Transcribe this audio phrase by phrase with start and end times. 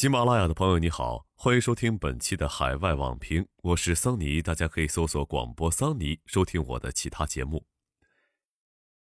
[0.00, 7.66] 喜马拉雅的朋友你好，欢迎收听本期的海外网评，我是桑尼，大家可以搜索广播桑尼收听我的其他节目。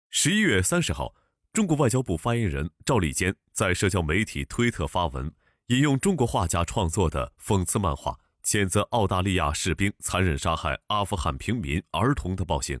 [0.09, 1.13] 十一月三十号，
[1.53, 5.31] 中国外交部发言人赵立坚在社交媒体推特发文，
[5.67, 12.79] 引用中国画家创作的讽刺漫画，谴责澳大利亚士兵残忍杀害阿富汗平民儿童的暴行。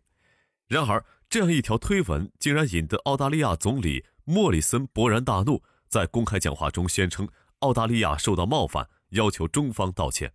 [0.65, 7.29] 然而，这样一条推文竟然引得澳大利亚总理莫里森勃然大怒，在公开讲话中宣称。
[7.59, 10.33] 澳大利亚受到冒犯，要求中方道歉。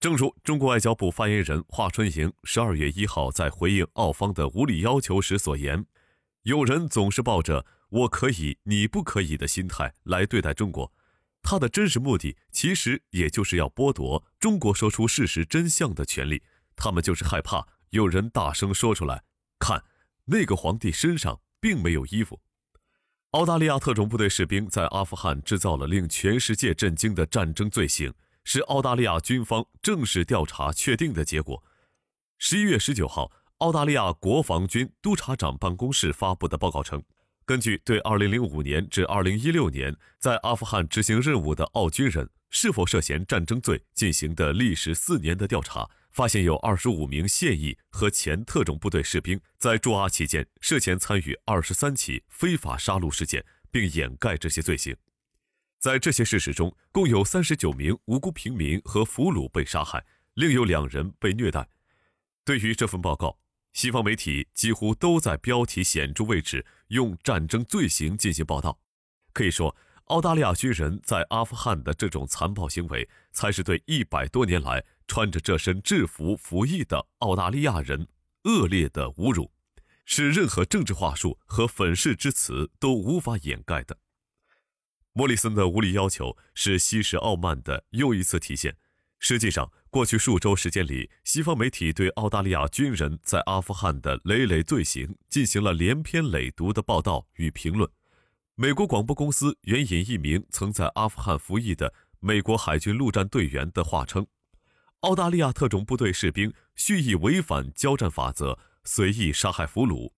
[0.00, 5.86] 正如中国外交部发言人华春莹十二月一号在回应澳方的无理要求时所言
[6.42, 10.92] ：“有人总是抱着‘我可以，你不可以’的心态来对待中国，
[11.42, 16.42] 他的真实目的其实也就是要剥夺中国说出事实真相的权利。
[16.74, 19.22] 他们就是害怕有人大声说出来
[19.58, 19.84] ：‘看，
[20.26, 22.40] 那个皇帝身上并没有衣服。’”
[23.36, 28.10] 澳大利亚特种部队士兵在阿富汗制造了令全世界震惊的战争罪行，
[28.44, 31.62] 是澳大利亚军方正式调查确定的结果。
[32.38, 37.02] 十一月十九号，澳大利亚国防军督察长办公室发布的报告称，
[37.44, 45.90] 根据对二零零五年至二零一六年在阿富汗执行任务的澳军人是否涉嫌战争罪进行的历时四年的调查。
[46.16, 54.96] 发现有二十五名现役和前特种部队士兵在驻阿期间涉嫌参与二十三起非法杀戮事件，并掩盖这些罪行。
[55.78, 61.68] 在这些事实中，共有三十九名无辜平民和俘虏被杀害，另有两人被虐待。
[62.46, 63.38] 对于这份报告，
[63.74, 68.80] 西方媒体几乎都在标题显著位置用战争罪行进行报道。
[69.34, 74.82] 可以说，澳大利亚军人在阿富汗的这种残暴行为，才是对一百多年来。
[75.06, 78.08] 穿着这身制服服役的澳大利亚人，
[78.44, 79.52] 恶劣的侮辱，
[80.04, 83.98] 是任何政治话术和粉饰之词都无法掩盖的。
[85.12, 88.76] 莫里森的无理要求是西式傲慢的又一次体现。
[89.18, 97.90] 实际上，过去数周时间里，西方媒体对澳大利亚军人在阿富汗的累累罪行进行了连篇累牍的报道与评论。
[98.56, 104.26] 美国广播公司援引一名曾在阿富汗服役的美国海军陆战队员的话称。
[105.06, 110.08] 澳大利亚特种部队士兵蓄意违反交战法则，随意杀害俘虏。《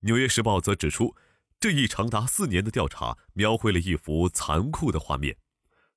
[0.00, 1.14] 纽约时报》则指出，
[1.60, 5.36] 这一长达四年的调查描绘了一幅残酷的画面：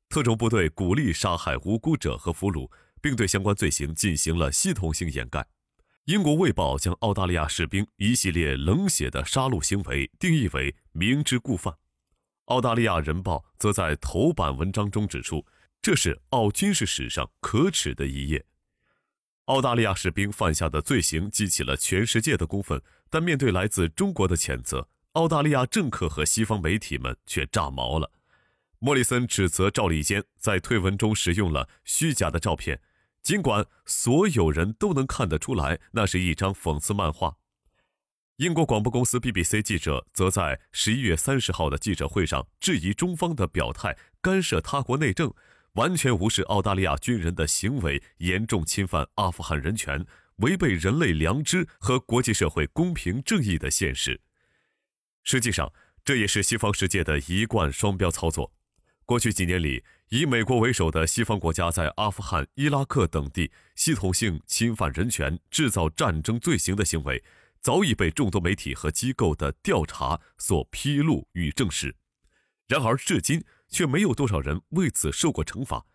[0.09, 2.69] 特种部队鼓励杀害无辜者和俘虏，
[3.01, 5.47] 并对相关罪行进行了系统性掩盖。
[6.05, 11.73] 英国《卫报》将澳大利亚士兵一系列冷血的杀戮行为定义为明知故犯。
[12.45, 15.43] 《澳大利亚人报》则在头版文章中指出。
[15.81, 18.45] 这是澳军事史上可耻的一页。
[19.45, 28.11] 澳大利亚士兵犯下的罪行激起了全世界的公愤，但面对来自中国的谴责，澳大利亚政客和西方媒体们却炸毛了。
[28.79, 32.81] 莫里森指责赵立坚在推文中使用了虚假的照片，
[33.23, 37.37] 尽管所有人都能看得出来那是一张讽刺漫画。
[38.37, 45.33] 英国广播公司 BBC 记者则在十一月三十号的记者会上质疑中方的表态干涉他国内政。
[45.73, 50.05] 完全无视澳大利亚军人的行为严重侵犯阿富汗人权、
[50.37, 54.19] 违背人类良知和国际社会公平正义的现实。
[55.23, 55.71] 实际上，
[56.03, 58.51] 这也是西方世界的一贯双标操作。
[59.05, 67.23] 过去几年里，以美国为首的西方国家在阿富汗、伊拉克等地系统性侵犯人权、制造战争罪行的行为，
[67.61, 71.95] 早已被众多媒体和机构的调查所披露与证实。
[72.67, 73.43] 然而，至今。
[73.69, 75.85] 却没有多少人为此受过惩罚。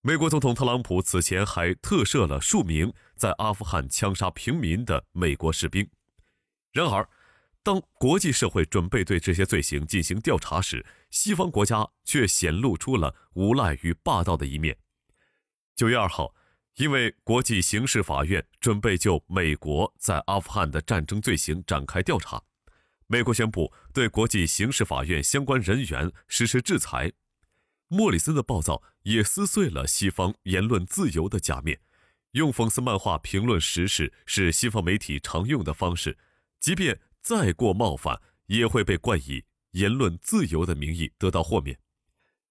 [0.00, 5.88] 美国总统特朗普此前还特赦了数名在阿富汗枪杀平民的美国士兵。
[6.72, 7.08] 然而，
[7.62, 14.76] 当国际社会准备对这些罪行进行调查时，西方国家却显露出了无赖与霸道的一面。
[15.76, 16.34] 九月二号，
[16.76, 22.42] 因为国际刑事法院准备就美国在阿富汗的战争罪行展开调查。
[23.12, 27.12] 美国宣布对国际刑事法院相关人员实施制裁。
[27.88, 31.78] 莫里森的暴躁也撕碎了西方言论自由的假面。
[32.30, 36.16] 用讽刺漫画评论时事是西方媒体常用的方式，
[36.58, 41.78] 即便再过冒犯，也会被冠以言论自由的名义得到豁免。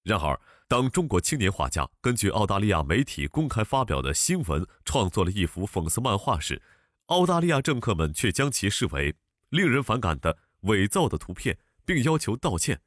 [0.04, 6.62] 然而，当中国青年画家根据澳大利亚媒体公开发表的新闻创作了一幅讽刺漫画时，
[7.06, 9.16] 澳大利亚政客们却将其视为
[9.50, 10.38] 令人反感的。
[10.62, 12.80] 伪造的图片，并要求道歉。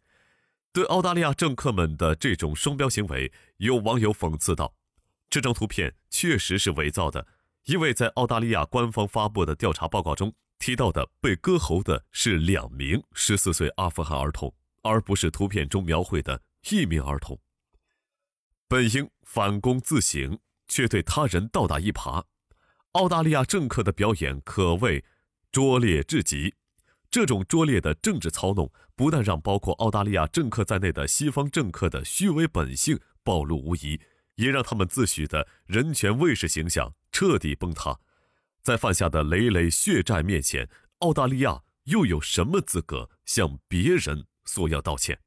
[0.72, 4.74] 对澳大利亚政客们的这种双标行为，有网友讽刺道
[5.30, 7.26] ：“这张图片确实是伪造的，
[7.64, 17.40] 因为在澳大利亚官方发布的调查报告中提到的被割喉的是两名十四岁阿富汗儿童，而不是图片中描绘的一名儿童。”
[18.68, 20.38] 本应反躬自省，
[20.68, 22.24] 却对他人倒打一耙。
[22.94, 25.06] 澳大利亚政客的表演可谓
[25.52, 26.56] 拙劣至极。
[27.16, 33.98] 这种拙劣的政治操弄，不但让包括澳大利亚政客在内的西方政客的虚伪本性暴露无遗，
[34.36, 37.98] 也让他们自诩的人权卫士形象彻底崩塌。
[38.62, 40.68] 在犯下的累累血债面前，
[40.98, 45.18] 澳大利亚又有什么资格向别人索要道歉？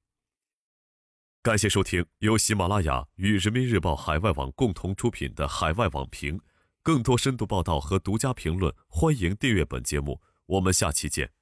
[1.43, 6.37] 感谢收听由喜马拉雅与人民日报海外网共同出品的《海外网评》，
[6.83, 10.21] 更多深度报道和独家评论，欢迎订阅本节目。
[10.45, 11.38] 我们下期见。